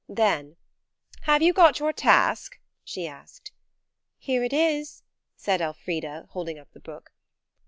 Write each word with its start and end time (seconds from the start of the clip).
Then– 0.09 0.55
"Have 1.25 1.43
you 1.43 1.53
got 1.53 1.77
your 1.79 1.93
task?" 1.93 2.57
she 2.83 3.05
asked. 3.07 3.51
"Here 4.17 4.43
it 4.43 4.51
is," 4.51 5.03
said 5.35 5.61
Elfrida, 5.61 6.27
holding 6.31 6.57
up 6.57 6.71
the 6.71 6.79
book. 6.79 7.11